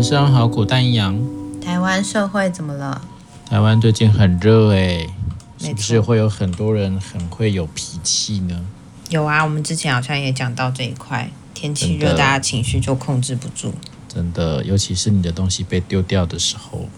[0.00, 1.14] 人生好苦，但营养。
[1.60, 3.02] 台湾社会怎么了？
[3.44, 5.06] 台湾最近很热哎，没
[5.58, 5.68] 错。
[5.68, 8.58] 是不是会有很多人很会有脾气呢？
[9.10, 13.74] 有啊，我们之前好像也讲到这一块，天气热，大家情绪就控制不住。
[14.08, 16.88] 真的，尤其是你的东西被丢掉的时候。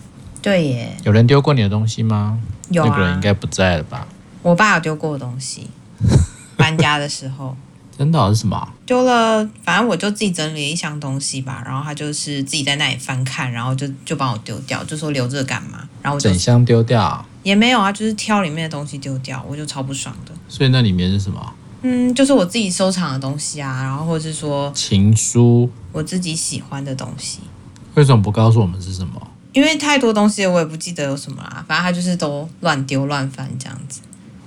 [0.40, 0.96] 对耶。
[1.02, 2.38] 有人丢过你的东西吗？
[2.68, 2.88] 有啊。
[2.88, 4.06] 那个人应该不在了吧？
[4.42, 5.68] 我爸有丢过我东西，
[6.56, 7.56] 搬家的时候。
[7.96, 8.68] 真的、哦、是什么？
[8.86, 15.88] 丢了，反正我就自己整理了一箱东西吧，然后他就是自己在那里翻看，然后就就帮我丢掉，就说留着干嘛？
[16.00, 17.24] 然后我就整箱丢掉？
[17.42, 20.32] 也没有啊，就是挑里面的东西丢掉，我就超不爽的。
[20.48, 21.54] 所以那里面是什么？
[21.82, 27.40] 嗯，就是我自己收藏的东西啊，然后或者是说情书，我自己喜欢的东西。
[27.94, 29.20] 为什么不告诉我们是什么？
[29.52, 34.00] 因为太多东西我也不记得有什么啦，反正他就是都乱丢乱翻这样子。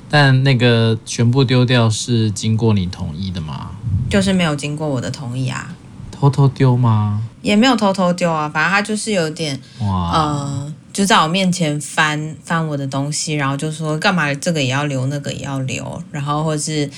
[0.10, 3.72] 但那个全部丢掉是经过你同意的吗？
[4.10, 5.76] 就是没有经过我的同意啊。
[6.12, 7.22] 偷偷丢吗？
[7.42, 16.90] 也没有偷偷丢啊，反正他就是有点哇，呃，就在我面前翻翻我的东西，然后就说干嘛这个也要留，那个也要留，然后或者是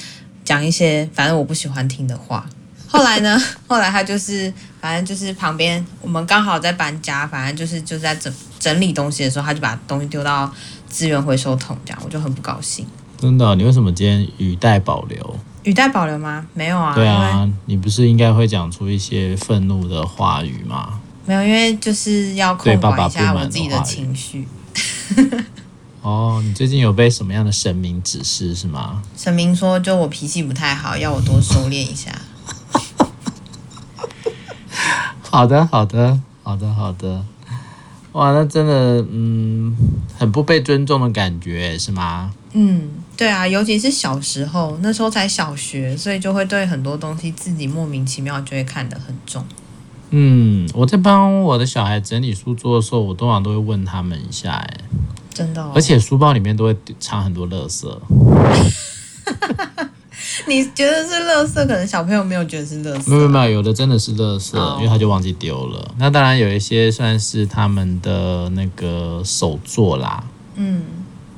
[0.45, 2.47] 讲一些反正我不喜欢听的话。
[2.88, 10.49] 后来呢，后来他就是反正就是旁边我们刚好在搬家，反正就是就在整整理东西的时候，他就把东西丢到
[10.88, 12.86] 资源回收桶，这样我就很不高兴。
[13.18, 15.40] 真的，你为什么今天语带保留？
[15.64, 16.46] 语带保留吗？
[16.54, 16.94] 没有啊。
[16.94, 21.00] 对啊，你不是应该会讲出一些愤怒的话语吗？
[21.26, 24.48] 没有，因为就是要控管一下我自己的情绪。
[26.02, 29.02] 哦，你最近有被什么样的神明指示是吗？
[29.18, 32.12] 神明说，就我脾气不太好，要我多收敛一下。
[35.30, 37.26] 好的，好的，好的，好的。
[38.14, 39.76] 哇，那真的，嗯，
[40.18, 42.32] 很不被尊重的感觉，是吗？
[42.59, 49.45] 嗯，对啊，尤其是小时候，那时候才小学，所以就会对很多东西自己莫名其妙就会看得很重。
[50.09, 54.77] 嗯，我在帮我的小孩整理书桌的时候，我通常都会问他们一下，哎，
[55.32, 57.87] 真的哦，而且书包里面都会藏很多垃圾。
[60.48, 63.09] 你觉得是垃圾，可能小朋友没有觉得是垃圾。
[63.09, 64.77] 没有没有，有的真的是垃圾，oh.
[64.77, 65.93] 因为他就忘记丢了。
[65.98, 70.23] 那当然有一些算是他们的那个手作啦。
[70.55, 70.82] 嗯，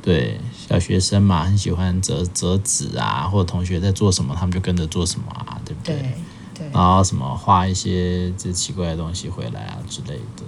[0.01, 0.39] 对，
[0.69, 5.95] 小学生嘛，很喜欢折折纸啊，或者同学在做什么，他们就跟着做什么啊，对不对？
[5.95, 6.13] 对。
[6.53, 6.67] 对。
[6.71, 10.43] 然后什么画一些这奇怪的东西回来啊之类的。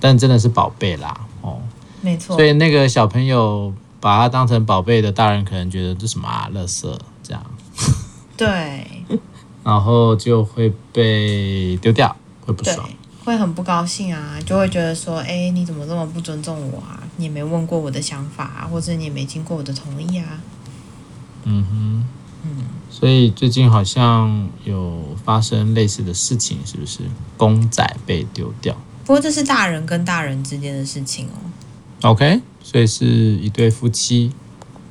[0.00, 1.60] 但真的是宝贝啦，哦，
[2.02, 2.34] 没错。
[2.34, 6.92] 所以那个小朋友把它当成宝贝的大人，可能觉得这什么啊，垃圾
[7.22, 7.42] 这样。
[8.36, 8.84] 对，
[9.62, 12.88] 然后就会被丢掉，会不爽，
[13.24, 17.02] 会很不高兴啊，就会觉得说，哎，你怎么这么不尊重我啊？
[17.16, 20.40] 你也没问过我的想法啊，或者你也没经过我的同意啊。
[21.44, 22.04] 嗯哼，
[22.44, 27.00] 嗯，所以最近好像有发生类似的事情，是不是？
[27.36, 28.76] 公仔被丢掉。
[29.04, 32.10] 不过这是大人跟大人之间的事情哦。
[32.10, 34.32] OK，所以是一对夫妻。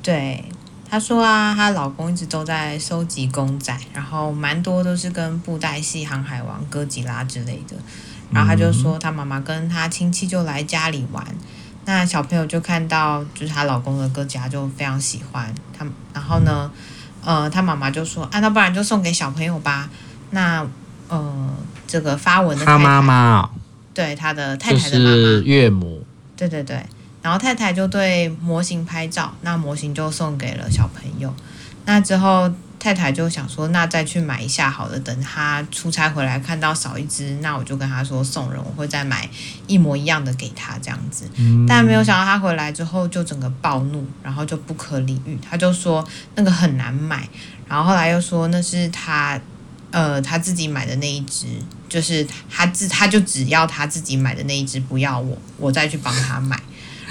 [0.02, 0.44] 对。
[0.88, 7.76] 她说啊，她老公一直都在收集公仔，然后蛮多都是跟布袋戏、航海王、哥吉拉之类的。
[8.30, 11.26] 然后她就说，她妈妈跟她亲戚就来家里玩，
[11.86, 15.86] 那小朋友就看到就是她老公的哥吉拉就非常喜欢他。
[16.12, 16.70] 然后呢，
[17.24, 19.88] 呃，她妈妈就说，啊，那不然就送给小朋友吧。
[20.30, 20.66] 那
[21.08, 21.54] 呃，
[21.86, 23.48] 这个发文的他妈妈，
[23.94, 26.04] 对，他的太太的妈妈，就是岳母，
[26.36, 26.84] 对对对。
[27.22, 31.32] 然后太太就对模型拍照，那模型就送给了小朋友。
[31.84, 32.50] 那之后
[32.86, 34.96] 太太就想说，那再去买一下好了。
[35.00, 39.28] 等他出差回来看到少一只，那我就跟他说送人，我会再买
[39.66, 41.28] 一模一样的给他这样子。
[41.34, 41.66] 嗯。
[41.66, 47.28] 但没有想到他回来之后就整个暴怒，然后就不可理喻，他就说那个很难买。
[47.66, 49.36] 然后后来又说那是他
[49.90, 51.46] 呃他自己买的那一只，
[51.88, 56.56] 就是他自他就只要他自己买的那一只，不要我，我再去帮他买。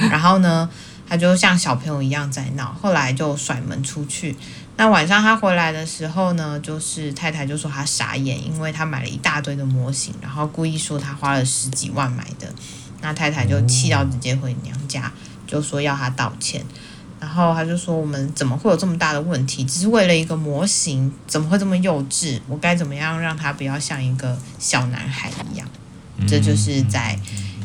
[0.10, 0.70] 然后呢，
[1.06, 4.38] 他就像小朋友一样在闹，后来就甩门出去。
[4.78, 12.54] 那晚上他回来的时候呢，就是太太就说他傻眼，因为他买了一大堆的模型，然后故意说他花了十几万买的。
[13.02, 15.12] 那太太就气到直接回娘家，
[15.46, 16.64] 就说要他道歉。
[17.20, 19.64] 然后他就说：“我们怎么会有这么大的问题？
[19.64, 22.40] 只是为了一个模型，怎么会这么幼稚？
[22.48, 25.68] 我该怎么样让他不要像一个小男孩一样？”
[26.28, 27.18] 这就是在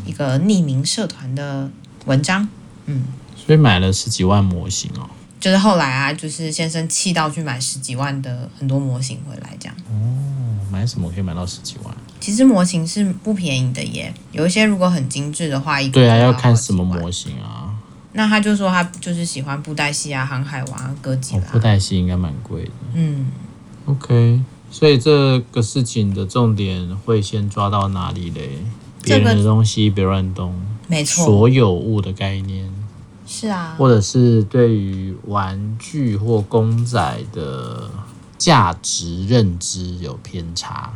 [0.06, 1.70] 一个匿名社团的。
[2.06, 2.49] 文章，
[2.87, 3.05] 嗯，
[3.37, 5.11] 所以买了十几万模型哦。
[5.40, 9.75] 就是后来啊，就是先生气到去买十几万的很多模型回来，这样。
[9.88, 11.92] 哦，买什么可以买到十几万？
[12.20, 17.75] 其实模型是不便宜的耶，有一些如果很精致的话，一个对啊，要看什么模型啊。
[18.12, 21.42] 那他就说他就是喜欢布袋戏啊、航海王啊、哥吉拉。
[21.52, 22.70] 布袋戏应该蛮贵的。
[22.92, 23.28] 嗯
[23.87, 24.40] ，OK，
[24.70, 28.58] 所以这个事情的重点会先抓到哪里嘞？
[29.02, 30.54] 别别人的东西别乱动，
[30.87, 32.70] 没错，所有物的概念
[33.32, 37.88] 是啊，或者是对于玩具或公仔的
[38.37, 40.93] 价值认知有偏差，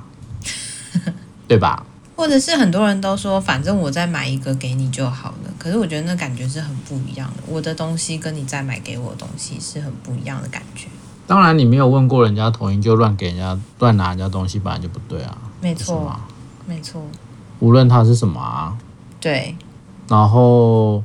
[1.46, 1.86] 对吧？
[2.16, 5.50] 或者是很多人都说，反正我再买一个给你就好了。
[5.56, 7.42] 可是我觉得那感觉是很不一样的。
[7.46, 10.88] 我的东西跟你再买给我的东西是很不一样的感觉。
[11.28, 15.38] 当然，你没有问过人家同意就乱给人家乱拿人家东西，本来就不对啊。
[15.60, 16.18] 没错，
[16.66, 17.00] 没错。
[17.60, 18.76] 无论它是什么啊。
[19.20, 19.56] 对。
[20.08, 21.02] 然后，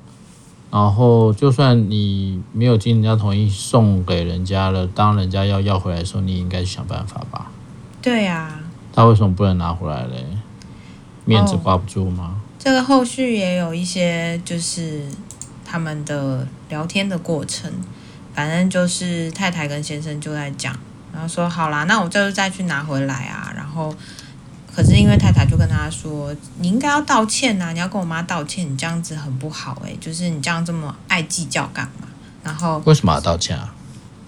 [0.71, 7.51] 然后，就算你没有经人家同意送给人家了，当人家要要回来的时候，你应该去想办法吧。
[8.01, 8.59] 对啊。
[8.93, 10.25] 他为什么不能拿回来嘞？
[11.25, 15.03] 面子挂不住吗？Oh, 这个后续也有一些，就是
[15.63, 17.71] 他们的聊天的过程。
[18.33, 20.73] 反正就是太太跟先生就在讲，
[21.11, 23.51] 然后说好啦，那我就是再去拿回来啊。
[23.55, 23.93] 然后，
[24.75, 32.07] 可是因为太太就跟他说，你应该要道歉呐，你要跟我妈道歉，你这样子很不好诶，就是你这样这么爱计较干嘛？
[32.43, 33.73] 然后为什么要道歉啊？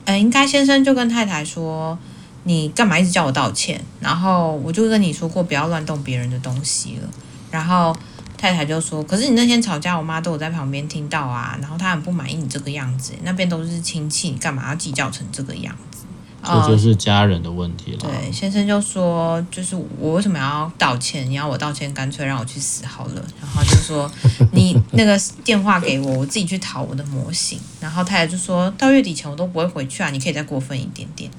[0.05, 1.97] 呃，应该先生就跟太太说。
[2.43, 3.79] 你干嘛一直叫我道歉？
[3.99, 7.07] 然后我就跟你说过不要乱动别人的东西了。
[7.51, 7.95] 然后
[8.35, 11.55] 太太就说：“可是你那天吵架，我妈都有在旁边听到啊。
[11.61, 15.90] 然后她很不满意你这个样子，那边都是亲戚，你干嘛要计较成这个样子？
[16.43, 21.29] 这就是家人的问题了。”对，先生就说：“就是我为什么要道歉？
[21.29, 24.11] 你要我道歉，干脆让我去死好了。”然后就说：
[24.53, 31.29] “你那个电话给我，我自己去讨我的模型。”然后太太就说：“到月底前我都不会回去啊，你可以再过分一点点。”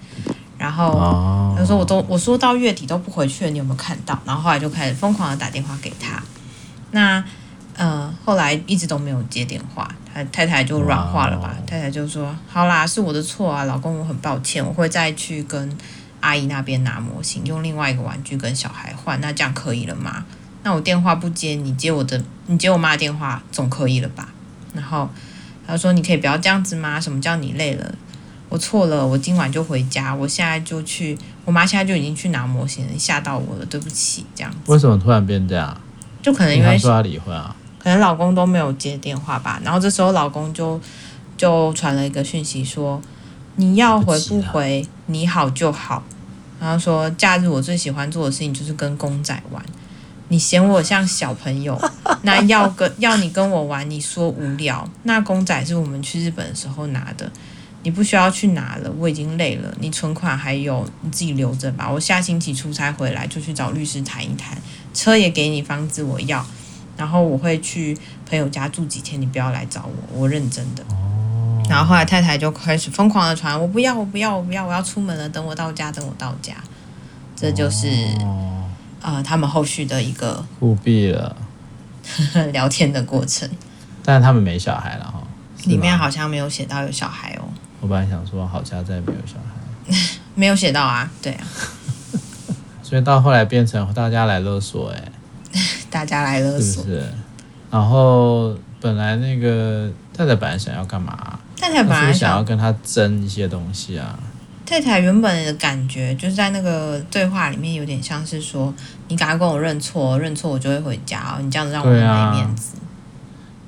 [0.56, 6.22] 然后他说：“我都我说到月底都不回去了，你有没有看到？”然后后来就开始疯狂的打电话给他。
[6.92, 7.24] 那呃，
[8.24, 11.56] 后来一直都没有接电话，他太太就软化了吧？
[11.66, 15.76] 太太就说：“好啦，是我的错啊，老公，我很抱歉，我会再去跟
[16.20, 19.20] 阿姨那边拿模型，用另外一个玩具跟小孩换。
[19.20, 20.24] 那这样可以了吗？
[20.62, 24.28] 那我电话不接，你接我的，你接我妈电话总可以了吧？”
[24.72, 25.10] 然后
[25.66, 27.00] 他说：“你可以不要这样子吗？
[27.00, 27.92] 什么叫你累了？”
[28.48, 30.14] 我错了，我今晚就回家。
[30.14, 34.26] 我现在就去，我妈现在就已经去拿模型了，吓到我了，对不起。
[34.34, 35.74] 这样子为什么突然变这样？
[36.20, 39.60] 就可能因为说要离婚啊，可能老公都没有接电话吧。
[39.64, 40.80] 然后这时候老公就
[41.36, 43.00] 就传了一个讯息说
[43.56, 46.02] ：“你要回不回，你好就好。”
[46.60, 49.64] 然后说：“假日我最喜欢做的事情就是跟公仔玩。
[50.28, 51.78] 你嫌我像小朋友，
[52.22, 54.88] 那要跟要你跟我玩，你说无聊。
[55.02, 57.30] 那公仔是我们去日本的时候拿的。”
[57.84, 59.74] 你不需要去拿了，我已经累了。
[59.80, 61.90] 你存款还有，你自己留着吧。
[61.90, 64.56] 我下星期出差回来就去找律师谈一谈，
[64.94, 66.46] 车也给你，房子我要，
[67.02, 67.98] 然后我会去
[68.30, 70.84] 朋友家住几天，你不要来找我，我认真的。
[70.90, 71.60] 哦。
[71.68, 76.54] 然后后来太太就开始疯狂的传，我不要，我不要，我不要，我要出门了，等我到家，等我到家。
[77.34, 77.88] 这就是
[78.20, 78.62] 哦，
[79.00, 81.34] 呃，他们后续的一个互毙了
[82.54, 83.50] 聊天的过程。
[84.04, 85.20] 但是他们没小孩了哈，
[85.64, 87.48] 里面好像没有写到有小孩哦。
[87.80, 89.98] 我本来想说，好家在没有小孩，
[90.36, 91.44] 没有写到啊，对啊，
[92.80, 95.11] 所以到后来变成大家来勒索，哎，
[95.92, 97.04] 大家来勒索，是不是？
[97.70, 101.38] 然后本来那个太太本来想要干嘛？
[101.60, 104.18] 太太本来想要跟他争一些东西啊。
[104.64, 108.72] 太太原本的感觉就是在那个对话里面，有点像是说，
[109.08, 112.76] 你赶快跟我认错，认错我就会回家，哦你这样子让我没面子。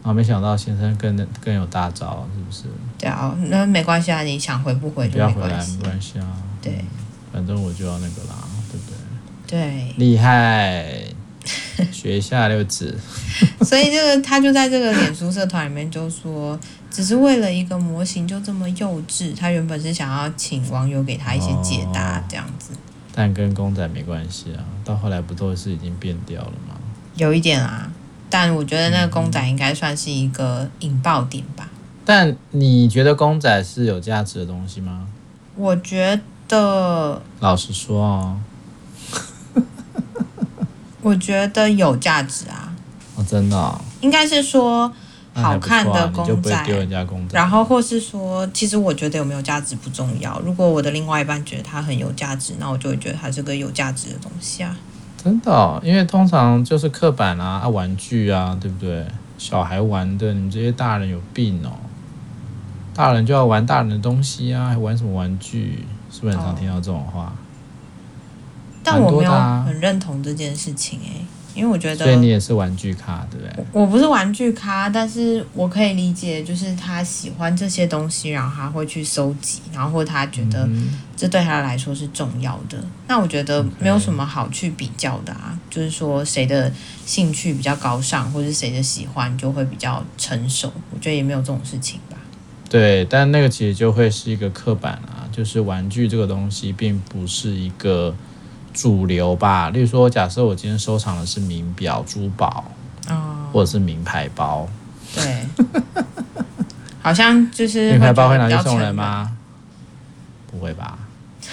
[0.02, 2.64] 啊，没想到先生更更有大招，是不是？
[2.98, 5.34] 对啊，那没关系啊，你想回不回就没关系。
[5.34, 6.26] 不要回来没关系啊。
[6.62, 6.84] 对，
[7.32, 8.34] 反正我就要那个啦，
[8.70, 8.96] 对不对？
[9.46, 10.86] 对，厉害，
[12.04, 12.94] 学一下六子。
[13.64, 16.58] 所以这个他就在这个脸书社团里面就说，
[16.90, 19.34] 只是为了一个模型就这么幼稚。
[19.34, 22.74] 他原本是想要请网友给他一些解答，这样子。
[22.74, 22.76] 哦，
[23.14, 26.76] 但跟公仔没关系啊，到后来不都是已经变掉了吗？
[27.16, 27.90] 有一点啊。
[28.28, 31.70] 但我觉得那个公仔应该算是一个引爆点吧。
[32.04, 35.06] 但你觉得公仔是有价值的东西吗？
[35.56, 38.36] 我觉得，老实说哦，
[41.04, 42.74] 我觉得有价值啊。
[43.14, 43.80] 哦，真的哦？
[44.00, 44.92] 应该是说
[45.34, 47.38] 好看的公仔，丢人家公仔。
[47.38, 50.40] 然后或是说，其实我觉得有没有价值不重要。
[50.40, 54.76] 如果我的另外一半觉得它很有价值，那我就会觉得它是个有价值的东西啊。
[55.22, 59.06] 真的哦，因为通常就是刻板啊，啊玩具啊，对不对？
[59.36, 61.70] 小孩玩的，你们这些大人有病哦！
[62.94, 65.84] 大人就要玩大人的东西啊，还玩什么玩具？
[66.10, 67.24] 是不是很常听到这种话？
[67.24, 67.43] 哦，
[68.84, 69.32] 但我没有
[69.64, 71.24] 很认同这件事情哎，
[71.54, 73.64] 因为我觉得，所以你也是玩具咖，对不对？
[73.72, 80.68] 我不是玩具咖，但是我可以理解，就是他喜欢这些东西，然后他会去收集，然后或他觉得
[81.16, 82.78] 这这对他来说是重要的。
[83.08, 86.70] 那我觉得没有什么好去比较的啊就是说谁的
[87.06, 90.70] 兴趣比较高尚，或是谁的喜欢就会比较成熟。
[90.90, 92.18] 我觉得也没有这种事情吧。
[92.68, 98.14] 对，但那个其实就会是一个刻板啊，就是玩具这个东西并不是一个
[98.74, 99.70] 主流吧。
[99.70, 102.70] 例如说，假设我今天收藏的是名表、珠宝，
[103.08, 104.68] 哦，或者是名牌包，
[105.14, 105.46] 对，
[107.00, 109.32] 好像就是名牌包会拿去送人吗？
[110.50, 110.98] 不会吧？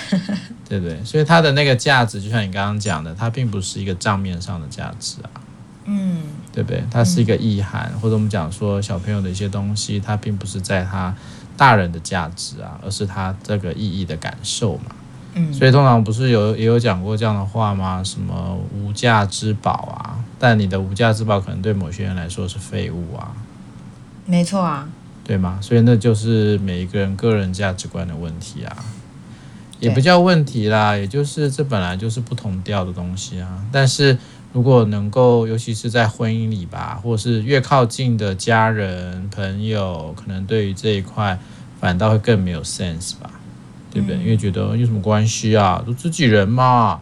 [0.68, 1.04] 对不对？
[1.04, 5.30] 所以它的那个价值，就像你刚刚讲的，它并不是一个账面上的价值啊。
[5.86, 6.22] 嗯，
[6.54, 6.84] 对不对？
[6.90, 11.14] 它是一个意涵，嗯、或者我们讲说小朋友的一些东西，它并不是在他
[11.58, 14.96] 大人的价值啊，而是他这个意义的感受嘛。
[15.34, 18.04] 嗯，所以通常不是有也有讲过这样的话吗？
[18.04, 20.20] 什么无价之宝啊？
[20.38, 23.32] 但你的无价之宝可能对某些人来说是废物啊。
[24.26, 24.90] 没错啊。
[25.24, 25.60] 对吗？
[25.62, 28.76] 所以那就是每一个人个人价值观的问题啊，
[29.80, 33.64] 也不叫问题啦，也就是这本来就是不同调的东西啊。
[33.72, 34.18] 但是
[34.52, 41.40] 如果能够，尤其是在婚姻里吧，或者是越靠近的家人朋友，可能对于这一块
[41.80, 43.30] 反倒会更没有 sense 吧，
[43.92, 44.18] 对不对？
[44.18, 47.02] 嗯、因为觉得有什么关系啊，都自己人嘛，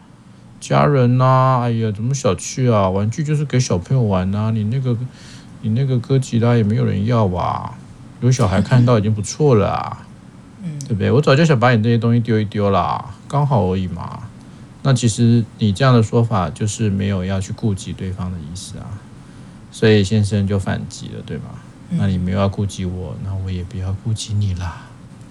[0.59, 2.89] 家人呐、啊，哎呀，怎么小气啊？
[2.89, 4.97] 玩具就是给小朋友玩呐、啊，你那个
[5.61, 7.75] 你那个哥吉拉也没有人要吧？
[8.21, 10.05] 有小孩看到已经不错了啊，
[10.63, 11.09] 嗯，对不对？
[11.11, 14.23] 我早就想把你这些东西丢一丢啦，刚好而已嘛。
[14.81, 18.87] 那其实你这样的说法就是没有要去顾及对方的意思啊，
[19.71, 21.43] 所以先生就反击了，对吗？
[21.89, 24.81] 嗯，那你没有要顾及我，那我也不要顾及你啦。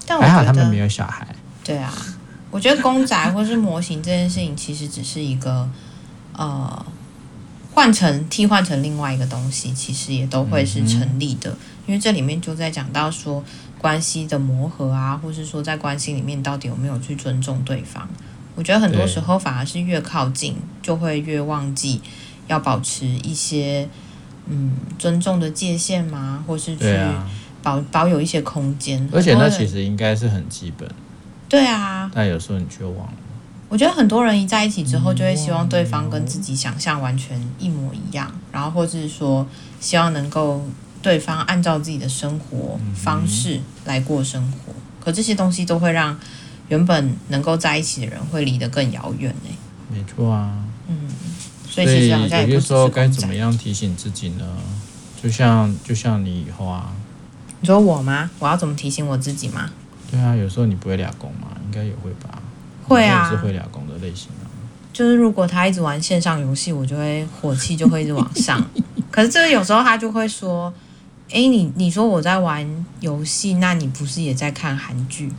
[0.07, 1.27] 但还好他们没有小孩。
[1.63, 1.93] 对啊，
[2.51, 5.69] 我觉得公仔或是模型这件事情其实只是一个
[6.33, 6.85] 呃。
[7.71, 13.41] 换成替换成另外一个东西，其实也都会是成立的，嗯、因为这里面就在讲到说
[13.77, 18.05] 关系的磨合啊，或是说在关系里面到底有没有去尊重对方。
[18.55, 22.01] 我觉得很多时候反而是越靠近，就会越忘记
[22.47, 23.87] 要保持一些
[24.47, 26.97] 嗯尊重的界限嘛，或是去
[27.63, 29.07] 保、啊、保有一些空间。
[29.13, 30.89] 而且那其实应该是很基本。
[31.49, 33.13] 对啊，但有时候你却忘了。
[33.67, 39.45] 我觉得很多人一在一起之后，就会希望对方跟自己想象完全一模一样，然后或者是说
[39.79, 40.63] 希望能够
[41.01, 44.73] 对方按照自己的生活方式来过生活。
[44.99, 46.17] 可这些东西都会让
[46.67, 49.49] 原本能够在一起的人会离得更遥远呢。
[49.91, 51.09] 没错啊，嗯，
[51.67, 54.45] 所以其实好像也就是说该怎么样提醒自己呢？
[55.21, 56.91] 就像就像你以后啊，
[57.59, 58.29] 你说我吗？
[58.39, 59.69] 我要怎么提醒我自己吗？
[60.11, 62.29] 对啊，有时候你不会俩工嘛，应该也会吧。
[62.87, 64.47] 会啊，是会俩工的类型啊。
[64.91, 68.63] 就是如果他一直玩线上游戏，我就会火气就会一直往上。
[69.11, 70.73] 可是这个有时候他就会说
[71.31, 75.31] ：“哎，你你说我在玩游戏，那你不是也在看韩剧？”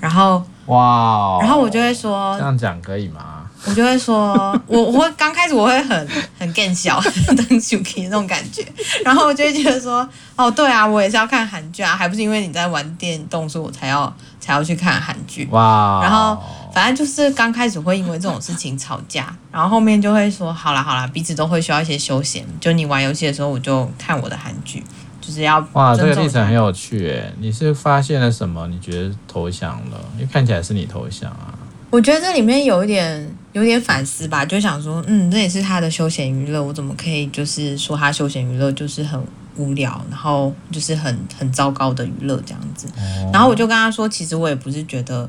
[0.00, 3.20] 然后哇，然后我就会说：“这样讲可以吗？”
[3.64, 4.32] 我就会说
[4.66, 8.66] ：“我我会刚开始我会很很更小， 很 suki 那种感觉。”
[9.04, 16.38] 然后我就会觉得说：“哦，对啊，我也是要看韩剧啊，还不是因为你在玩电动，所以我才要才要去看韩剧。”哇，然后。
[16.74, 22.42] 反正就是刚开始会因为这种事情吵架，然后后面就会说好啦好啦，彼此都会需要一些休闲。
[22.62, 24.82] 就你玩游戏的时候，我就看我的韩剧，
[25.20, 27.30] 就是要哇，这个历程很有趣诶。
[27.38, 28.66] 你是发现了什么？
[28.68, 30.00] 你觉得投降了？
[30.14, 31.52] 因为看起来是你投降啊。
[31.92, 39.22] 我觉得这里面有一点有点反思吧，就想说，嗯，这也是他的休闲娱乐，我怎么可以就是说他休闲娱乐就是很
[39.56, 42.88] 无聊，然后就是很很糟糕的娱乐这样子。
[42.96, 43.30] 哦。
[43.32, 45.28] 然后我就跟他说，其实我也不是觉得。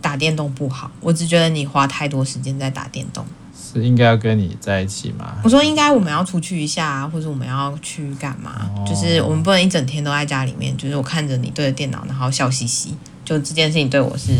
[0.00, 3.22] 打电动不好，我只觉得你花太多时间在打电动。
[3.54, 5.34] 是应该要跟你在一起吗？
[5.42, 8.70] 我说应该我们要出去一下，或者我们要去干嘛？
[8.74, 10.74] 哦、就是我们不能一整天都在家里面。
[10.78, 12.94] 就是我看着你对着电脑，然后笑嘻嘻。
[13.26, 14.32] 就这件事情对我是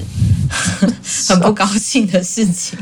[1.29, 2.79] 很不高兴的事情。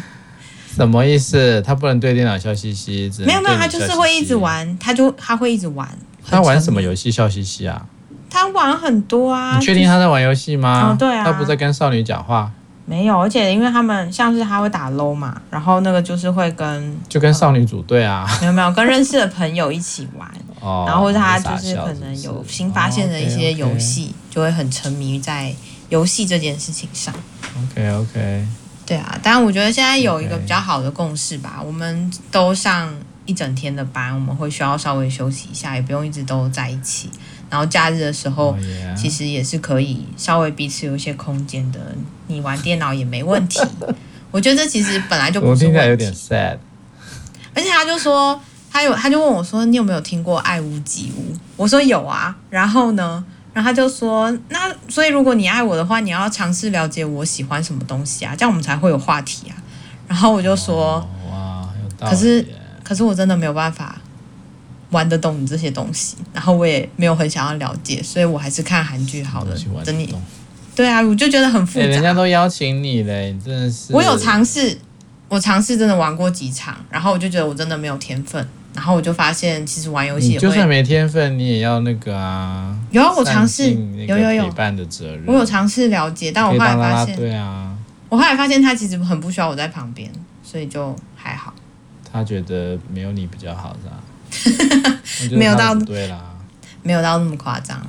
[0.75, 1.61] 什么意思？
[1.63, 3.11] 他不能对电脑笑嘻嘻？
[3.27, 5.89] 没有没有，他就是会一直玩，他就他会一直玩。
[6.29, 7.85] 他玩什么游戏笑嘻嘻啊？
[8.31, 9.59] 他玩很多啊！
[9.59, 10.93] 你确定他在玩游戏吗？
[10.93, 12.51] 哦，对啊，他不在跟少女讲话。
[12.87, 20.29] 没有，而且因为他们像是他会打 low 嘛，然后那个就是会跟就跟少女组队啊，没有没有跟认识的朋友一起玩，
[20.61, 25.55] 哦，然后他就是可能有新发现的一些游戏，就会很沉迷在
[25.91, 27.15] 游戏这件事情上。
[27.57, 28.47] OK OK，
[28.87, 32.93] 对啊，当然我觉得现在有一个比较好的共识吧，我们都上
[33.27, 37.11] 一整天的班，我们会需要稍微休息一下，也不用一直都在一起。
[37.51, 38.57] 然后假日的时候，
[38.97, 41.79] 其实也是可以稍微彼此有一些空间的。
[42.29, 43.61] 你玩电脑也没问题。
[44.31, 45.65] 我觉得这其实本来就不是问题。
[45.67, 46.57] 我听起来有点 sad。
[47.55, 48.41] 而且他就说，
[48.71, 53.23] 他有，他就问我说：“你有没有听过爱屋及乌？”我说：“有啊。”然后呢？
[53.53, 59.57] 然后他就说：“那所以如果你爱我的话，你要尝试了解我喜欢什么东西啊，这样我们才会有话题啊。”
[60.09, 62.47] 然后我就说：“哇，有道理。”可是，
[62.83, 64.01] 可是我真的没有办法
[64.91, 69.55] 玩得懂你这些东西，然后我也没有很想要了解，所以我还是看韩剧好了。
[69.85, 70.15] 等你，
[70.75, 71.87] 对啊，我就觉得很复杂。
[71.87, 73.93] 人家都邀请你嘞，你真的是。
[73.93, 74.79] 我有尝试，
[75.29, 78.47] 我尝试真的玩过几场，然后我就觉得我真的没有天分。
[78.75, 82.77] 然后我就发现，其实玩游戏，就算没天分，你也要那个啊。
[82.91, 83.71] 有啊，我尝试，
[84.07, 85.25] 有有有陪伴的责任。
[85.27, 87.77] 我有尝试了解，但我后来发现，对啊，
[88.09, 90.11] 我后来发现他其实很不需要我在旁边，
[90.43, 91.53] 所以就还好。
[92.11, 93.77] 他觉得没有你比较好，
[94.31, 94.99] 是吧？
[95.37, 96.21] 没有到对啦，
[96.83, 97.89] 没有到那么夸张啊。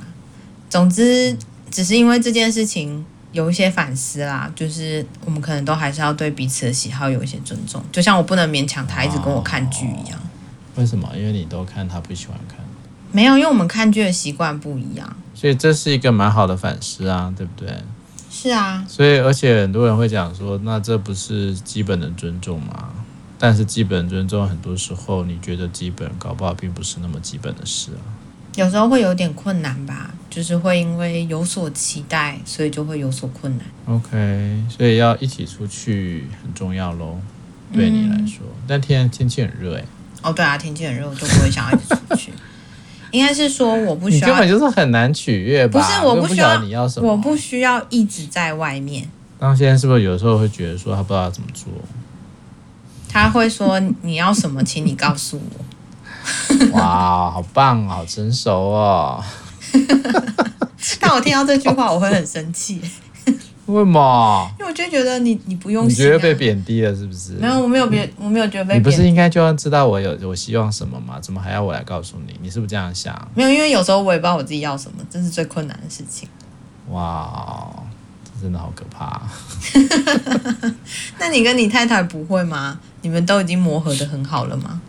[0.68, 1.36] 总之，
[1.70, 7.82] 只是因为这件事情有一些反思啦，就是我们可能都还是要对彼此的喜好有一些尊重。
[7.92, 10.18] 就像我不能勉强他一直跟我看剧一样。
[10.76, 11.08] 为什么？
[11.16, 12.58] 因为你都看，他不喜欢看。
[13.12, 15.16] 没有，因为我们看剧的习惯不一样。
[15.34, 17.72] 所以这是一个蛮好的反思啊，对不对？
[18.30, 18.84] 是啊。
[18.88, 22.92] 所以，而且很多人会讲说，那这不是基本的尊重吗？
[23.38, 28.02] 但是，基本尊重很多时候，你觉得基本，搞不好并不是那么基本的事啊。
[28.56, 33.66] 有时候会有点困难吧，就是会因为有所期待，所以就会有所困难。
[33.86, 37.18] OK，所以要一起出去很重要喽，
[37.72, 38.46] 对你来说。
[38.46, 39.84] 嗯、但天天气很热哎。
[40.24, 42.32] 哦，对啊，天气很热，我就不会想要一直出去。
[43.12, 45.80] 应该是说我不需要，根本就是很难取悦吧？
[45.80, 47.12] 不是，我不需要，不你要什么？
[47.12, 49.08] 我不需要一直在外面。
[49.38, 51.68] 那现在是不是有时候会觉得说他不知道怎么做？
[53.08, 55.64] 他会说你要什么，请你告诉我。
[56.72, 59.22] 哇，好棒，好成熟哦！
[60.98, 62.80] 但我听到这句话，我会很生气。
[63.66, 64.50] 为什么？
[64.58, 67.32] 因为我就觉得你你不用、啊，你觉得被贬低了是不是？
[67.32, 68.74] 没有，我没有别，我没有觉得被。
[68.74, 71.18] 你不是应该就要知道我有我希望什么吗？
[71.20, 72.38] 怎么还要我来告诉你？
[72.42, 73.16] 你是不是这样想？
[73.34, 76.28] 没有，因为有时候我也不知道我自己要什么，这是最困难的事情。
[76.90, 77.68] 哇，
[78.24, 79.22] 这真的好可怕。
[81.18, 82.78] 那你跟你太太不会吗？
[83.00, 84.82] 你们都已经磨合的很好了吗？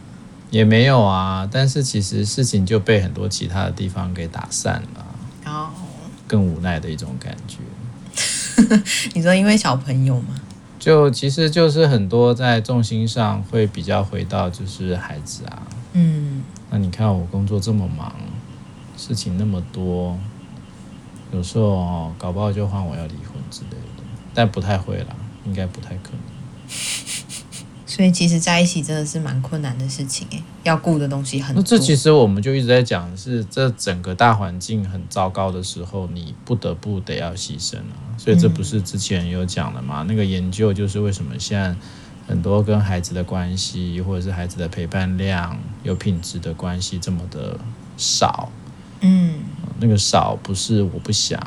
[0.52, 5.06] 也没有啊，但是其实事情就被很多其他的地方给打散了，
[5.44, 5.70] 然后
[6.28, 7.58] 更无奈的一种感觉。
[9.14, 10.36] 你说因为小朋友吗？
[10.78, 15.64] 就其实就是很多在重心上会比较回到就是孩子啊。
[15.94, 18.14] 嗯，那你看我工作这么忙，
[18.98, 20.18] 事情那么多，
[21.32, 25.16] 有时候哦，搞不好就换我要离婚之类的，但不太会啦，
[25.46, 26.35] 应该不太可能。
[27.96, 31.64] 所以其实在一起真的是蛮困难的事情诶，要顾的东西很多。
[31.64, 37.96] 那这其实我们就一直在讲是，这整个大环境很糟糕的时候，你不得不得要牺牲啊。
[38.18, 40.04] 所以这不是之前有讲的嘛？
[40.04, 41.74] 嗯、那个研究就是为什么现在
[42.28, 47.58] 很多跟孩子的关系，或者是孩子的陪伴量、有品质的关系这么的
[47.96, 48.52] 少。
[49.00, 49.36] 嗯，
[49.80, 51.40] 那个少不是我不想，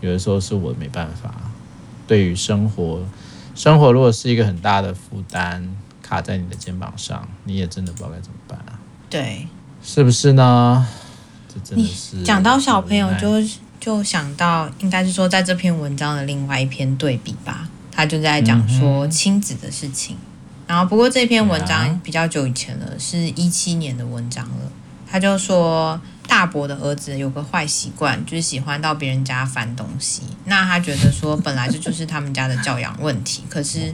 [0.00, 1.34] 有的时候是我没办法。
[2.06, 3.02] 对于生活，
[3.56, 5.68] 生活如果是一个很大的负担。
[6.08, 8.78] 卡在你的肩膀上，你也真的不知道该怎么办啊？
[9.10, 9.46] 对，
[9.82, 10.86] 是不是呢？
[11.52, 20.16] 这真的是讲到小朋友就，就就想到，应该是说，在这篇文章的另外一篇对比吧，他就在讲说亲子的事情。
[20.16, 20.18] 嗯、
[20.68, 24.72] 然后，不过这篇文章比较久以前了，是一七年的文章了。
[25.10, 30.22] 他就说，大伯的儿子有个坏习惯，就是喜欢到别人家翻东西。
[30.44, 33.92] 那他觉得说，本来这就是他们家的教养问题，可是。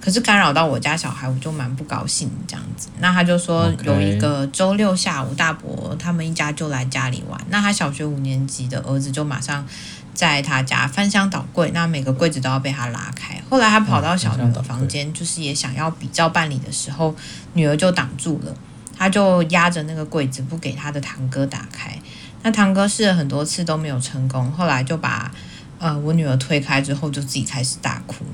[0.00, 2.88] 可是干扰到我家小孩，我就蛮不高兴这样子。
[3.00, 7.38] 那他就说有一个周六下午，大伯他们一家就来家里玩。
[7.50, 9.66] 那他小学五年级的儿子就马上
[10.14, 13.40] 在他家翻箱倒柜，那每个柜子都要被他拉开。
[13.50, 17.14] 后来他跑到小女儿房间，就是也想要比照办理的时候，
[17.52, 18.54] 女儿就挡住了，
[18.96, 21.94] 他就压着那个柜子不给他的堂哥打开。
[22.42, 25.30] 那堂哥试了很多次都没有成功，后来就把
[25.78, 28.24] 呃我女儿推开之后，就自己开始大哭。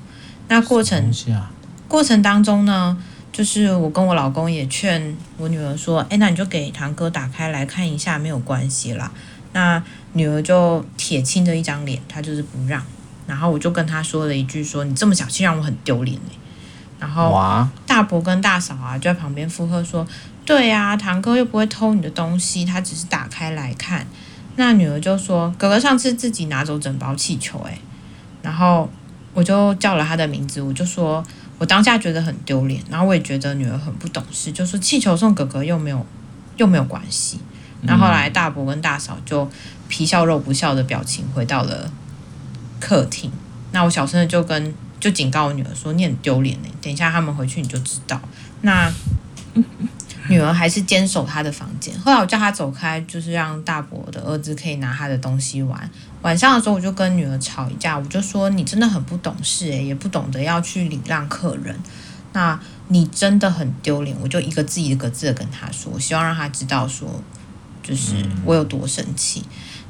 [0.47, 1.13] 那过程。
[1.89, 2.97] 过程当中呢，
[3.33, 9.13] 就是我跟我老公也劝我女儿说：“哎，那你就给堂哥打开来看一下，没有关系啦。”
[9.53, 9.83] 那
[10.15, 12.83] 女儿就铁青着一张脸，她就是不让。
[13.27, 16.19] 然后我就跟她说了一句：“说你这么小气，让我很丢脸。”
[16.99, 20.07] 然后大伯跟大嫂啊就在旁边附和说
[20.45, 24.07] ：“对呀，堂哥又不会偷你的东西，他只是打开来看。”
[24.57, 27.79] 那女儿就说：“哥哥上次自己拿走整包气球，诶。”
[28.43, 28.91] 然后
[29.35, 31.25] 我就叫了他的名字，我就说。
[31.59, 36.05] 我当下觉得很丢脸，然后我也觉得女儿很不懂事，就说气球送哥哥又没有
[36.57, 37.39] 又没有关系。
[37.83, 39.49] 然后后来大伯跟大嫂就
[39.89, 41.91] 皮笑肉不笑的表情回到了
[42.81, 43.31] 客厅。
[43.73, 48.21] 那我小声的就跟就警告我女儿说：“你很丢脸呢，等一下他们回去你就知道。”
[48.63, 48.91] 那
[50.29, 51.99] 女儿还是坚守她的房间。
[52.01, 55.91] 后来我叫她走开，就是让大伯的儿子可以拿他的东西玩。
[56.23, 61.79] 晚上的时候，我就跟女儿吵一架，我就说你真的很不懂事诶，也不懂得要去礼让客人。
[62.33, 62.59] 那
[62.89, 64.17] 你真的很丢脸。
[64.21, 67.09] 我就一个字一个字的跟她说，我希望让她知道说，
[67.83, 69.45] 就是我有多生气。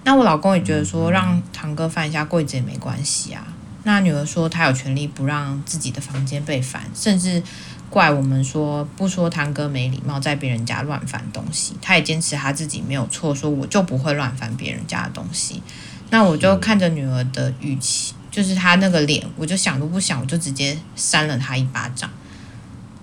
[0.04, 3.46] 那我老公也觉得说，让堂哥翻一下柜子也没关系啊。
[3.84, 7.42] 那女儿说她有权利不让自己的房间被翻，甚至。
[7.88, 15.62] 怪我们说不说堂哥没礼貌，在别人家乱翻东西，他也坚持他自己没有错，说我就不会乱翻别人家的东西。
[16.10, 22.10] 那我就看着女儿的语气，就是她那个脸，我就想都不想，我就直接扇了她一巴掌。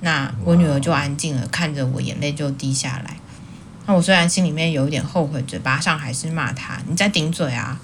[0.02, 3.18] 那我女儿就安静了，看着我，眼泪就滴下来。
[3.86, 7.80] 那我虽然心里面有一点后悔，嘴巴上还是骂她：“你在顶嘴啊！”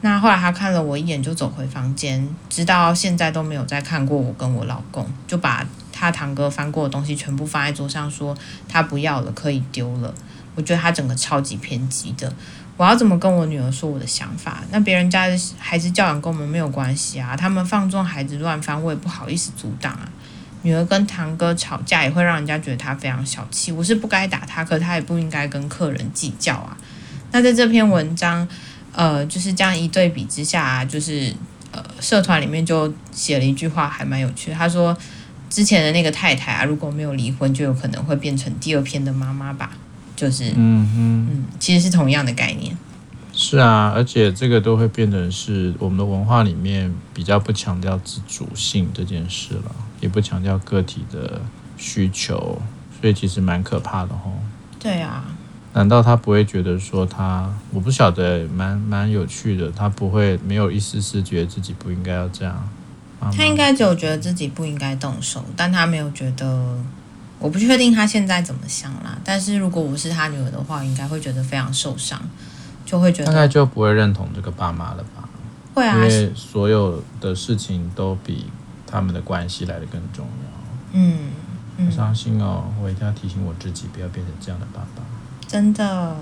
[0.00, 5.66] 那后来她看了我一眼，就走回房间，直到现在都没有再看过我跟我老公，就把。
[5.98, 8.36] 他堂哥翻过的东西全部放在桌上，说
[8.68, 10.14] 他不要了，可以丢了。
[10.54, 12.32] 我觉得他整个超级偏激的。
[12.76, 14.62] 我要怎么跟我女儿说我的想法？
[14.70, 17.36] 那别人家的孩子教养跟我们没有关系啊。
[17.36, 20.08] 他们放纵孩子乱翻，我也不好意思阻挡啊。
[20.62, 23.72] 女儿跟堂哥吵架也会让人家觉得他非常小气。
[23.72, 26.76] 我是不该打他，可他也不应该跟客人计较啊。
[27.32, 28.46] 那在这篇文章，
[28.92, 31.34] 呃，就是这样一对比之下啊，就是
[31.72, 34.52] 呃，社团里面就写了一句话，还蛮有趣。
[34.52, 34.96] 他说。
[35.50, 39.70] 之前的那个太太啊，如果没有离婚，就有可能会变成第二篇的妈妈吧。
[40.14, 42.76] 就是，嗯哼嗯，其实是同样的概念。
[43.32, 51.40] 是啊，而且这个都会变成是我们的文化里面比较不强调自主性这件事了，也不强调个体的
[51.76, 52.60] 需求，
[53.00, 54.32] 所以其实蛮可怕的吼。
[54.80, 55.24] 对啊。
[55.74, 57.48] 难道他不会觉得说他？
[57.72, 59.70] 我不晓得，蛮蛮有趣的。
[59.70, 62.68] 他不会没有一丝丝觉得自己不应该要这样。
[63.20, 66.78] 他应该只有觉得自己不应该动手，但他没有觉得，
[67.38, 69.18] 我不确定他现在怎么想啦。
[69.24, 72.20] 但是如果我是他女儿的话，应该会觉得非常受伤，
[72.86, 75.28] 就会觉得大概就不会认同这个爸妈了吧？
[75.74, 78.46] 会啊，因为所有的事情都比
[78.86, 80.90] 他们的关系来的更重要。
[80.92, 81.30] 嗯，
[81.76, 85.02] 嗯，伤心哦，我一定要提醒我自己，不要变成这样的爸爸。
[85.46, 86.16] 真的，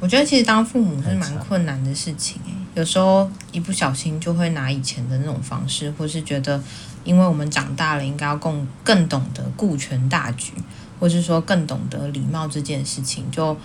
[0.00, 2.52] 我觉得其实当父母是蛮困难的事情诶。
[2.74, 6.60] 有时候一不小心就会拿以前的那种方式，或是觉得，
[7.04, 10.52] 因为我们长大了，应该要更更懂得顾全大局，
[10.98, 13.56] 或是说更懂得礼貌这件事情，就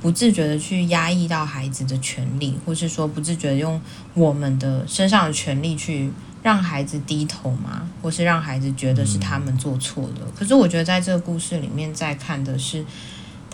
[0.00, 3.80] 不自觉的去压抑到孩子的权利，或是说不自觉用
[4.14, 6.10] 我们的身上的权利去
[6.42, 10.26] 让孩子低头嘛，或是让孩子觉得是他们做错了。
[10.34, 12.84] 可是我觉得在这个故事里面，在看的是。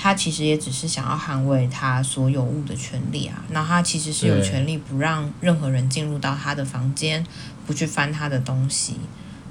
[0.03, 7.23] 他其实也只是想要捍卫他所有物的权利啊，那他其实是有权利不让任何人进入到他的房间，
[7.67, 8.97] 不去翻他的东西。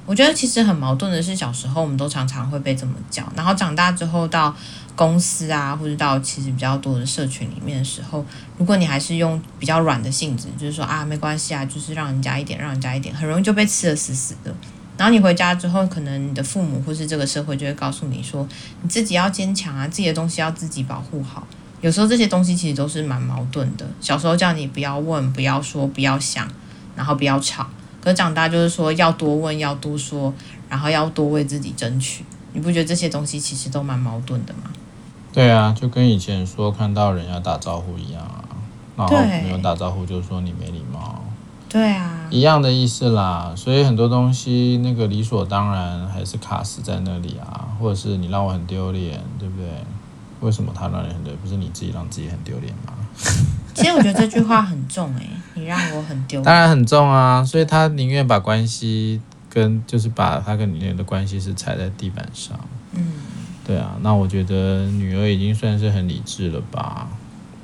[0.08, 4.56] 我觉得其实很矛盾的是，小时候我们都常常会被这么教，然后长大之后到
[4.96, 8.26] 公司啊，或者到其实比较多的社群里面的时候，
[8.58, 14.52] 如果你还是用比较软的性质，就是说啊，没关系啊，就是让人家一点，让人家一点，很容易就被吃得死死的。
[15.00, 18.46] 然后你回家之后，可能你的父母或是这个社会就会告诉你说，
[18.82, 21.48] 你自己要坚强啊，自己的东西要自己保护好。
[21.80, 23.88] 有时候这些东西其实都是蛮矛盾的。
[24.02, 26.46] 小时候叫你不要问、不要说、不要想，
[26.98, 27.66] 然后不要吵。
[28.02, 30.34] 可是长大就是说要多问、要多说，
[30.68, 32.26] 然后要多为自己争取。
[32.52, 34.70] 你不觉得这些东西其实都蛮矛盾的吗？
[35.32, 38.44] 对啊，就跟以前说看到人要打招呼一样啊，
[38.98, 41.24] 然后没有打招呼就说你没礼貌。
[41.70, 49.68] 对啊，一样的意思啦，所以很多东西那个理所当然还是卡死在那里啊，或者是你让我很丢脸，对不对？
[50.42, 51.38] 为什么他让你很丢脸？
[51.42, 52.94] 不是你自己让自己很丢脸吗？
[53.74, 62.60] 其实我觉得这句话很重诶、欸，你让我很丢脸，当然很重啊，所以他宁愿把关系跟就是把他跟女儿的关系是踩在地板上，
[62.94, 63.14] 嗯，
[63.66, 67.08] 对啊，那我觉得女儿已经算是很理智了吧。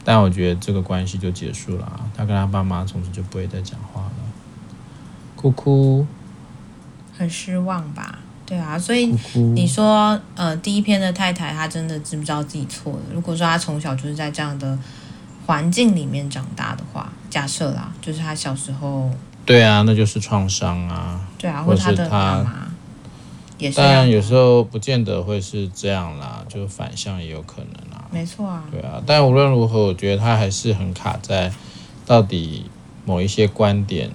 [0.08, 3.95] 但我觉得这个关系就结束了，他跟他爸妈从此就不会再讲话了。
[5.36, 6.06] 哭哭，
[7.18, 8.20] 很失望吧？
[8.46, 13.00] 对啊，所以你说，呃，第一篇的太太，她真的知不知道自己错了？
[13.14, 14.78] 如果说她从小就是在这样的
[15.46, 19.10] 环境里面长大的话，假设啦，就是她小时候，
[19.46, 21.22] 对啊，那就是创伤啊。
[21.38, 22.68] 对啊，或者她的妈妈
[23.58, 23.78] 也是。
[23.78, 27.86] 当然有时候不见得会是这样啦，就反向也有可能。
[28.12, 31.52] 没错啊，对啊，但无论如何，我觉得他还是很卡在
[32.06, 32.70] 到底
[33.04, 34.10] 某一些观点，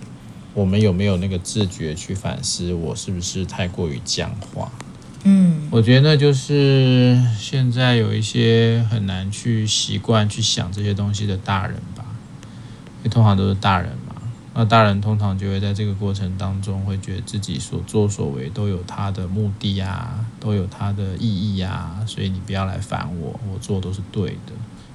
[0.53, 4.71] 我们有没有那个自觉去反思，我是不是太过于僵化？
[5.25, 12.05] 嗯，我觉得就是现在有一些很难去习惯去想这些东西的大人吧，
[12.99, 14.15] 因为通常都是大人嘛，
[14.55, 24.53] 那大人通常就会在这个过程当中，会觉得自己所作所为都有他的目的啊，都有他的意义啊，所以你不要来烦我，我做都是对的。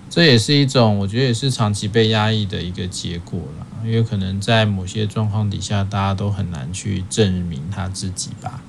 [0.10, 3.65] 这也是一种，我觉得也是长期被压抑的一个结果啦。
[3.84, 8.63] 因为可能在某些状况底下，大家都很难去证明他自己吧，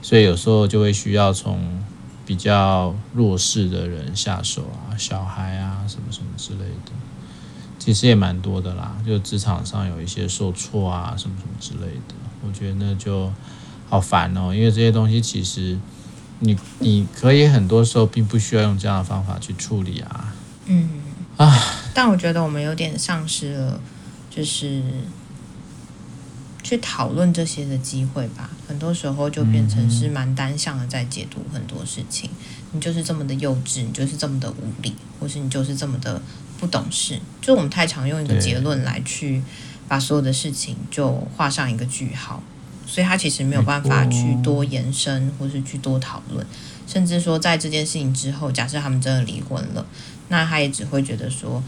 [0.00, 1.82] 所以有时候就会需要从
[2.24, 6.92] 比较弱势的人下手啊，小孩啊，什么什么之类的。
[7.80, 12.14] 其实也蛮多的啦，就职场上有一些受挫啊，什么什么之类的，
[12.46, 13.32] 我觉得那就
[13.88, 14.54] 好烦哦。
[14.54, 15.76] 因为这些东西其实
[16.38, 20.29] 你你可以很多时候并不需要用这样的方法去处理啊。
[20.70, 20.88] 嗯
[21.36, 21.52] 啊，
[21.92, 23.80] 但我觉得我们有点丧失了，
[24.30, 24.82] 就是
[26.62, 28.50] 去讨论这些的机会吧。
[28.66, 32.30] 很多时候就变成是蛮单向的在解读很多事情。
[32.72, 36.22] 你就是这么的幼稚，你就是这么的无理，或是你就是这么的。
[36.60, 39.42] 不懂事，就我们太常用一个结论来去
[39.88, 42.42] 把所有的事情就画上一个句号，
[42.86, 46.46] 所以他其实没有办法去多延伸，或是去多讨论，
[46.90, 49.86] 甚至说在这件事情之后，假设他们真的离婚了，
[50.28, 51.62] 那他也只会觉得说，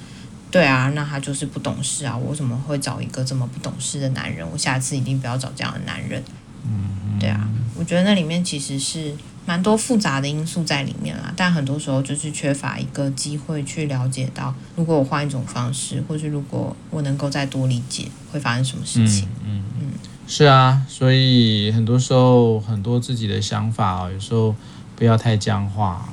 [0.51, 4.45] 对啊，那他就是不懂事啊，我怎么会找一个这么不懂事的男人？
[4.51, 6.21] 我下次一定不要找这样的男人。
[6.65, 9.15] 嗯，对啊，我觉得那里面其实是。
[9.45, 19.27] 蛮多复杂的因素在里面啦，但很多时候就是缺乏一个机会去了解到，如果我换一种方式，或是如果我能够再多理解，会发生什么事情。
[19.45, 19.93] 嗯嗯，嗯，
[20.29, 24.55] 是啊，所以很多时候很多自己的想法，有时候
[25.03, 26.09] 不要太僵化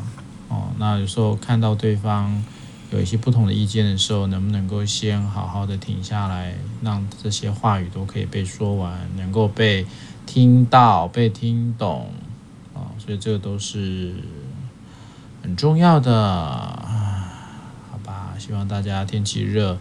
[0.47, 0.69] 哦。
[0.80, 2.43] 那有时候看到对方
[2.89, 9.86] 有一些不同的意见的时候，能不能够先好好的停下来，让这些话语都可以被说完，能够被
[10.25, 12.12] 听到、被听懂
[12.73, 12.89] 啊。
[12.97, 14.15] 所以这个都是
[15.43, 16.12] 很重要的，
[17.91, 18.34] 好吧？
[18.39, 19.78] 希望大家天气热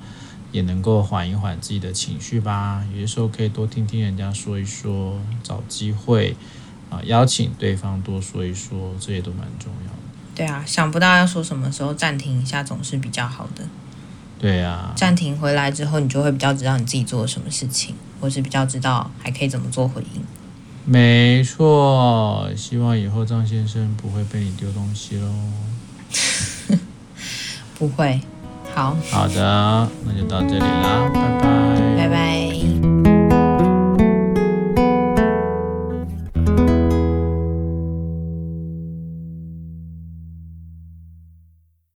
[0.52, 2.84] 也能够缓一缓自己的情绪吧。
[2.92, 6.36] 有些时候可以多听听人家说一说，找机会
[6.90, 9.98] 啊邀请对方多说一说，这些都蛮重要的。
[10.34, 13.64] 对啊，想不到要说什么时候暂停一下总是比较好的。
[14.38, 20.22] 对啊，暂停回来之后，你就会比较知道你自己做了什么事情，或是比较知道还可以怎么做回应。
[20.84, 25.28] 没错，希望以后张先生不会被你丢东西喽。
[27.78, 28.20] 不会，
[28.74, 28.96] 好。
[29.10, 31.67] 好的，那就到这里啦。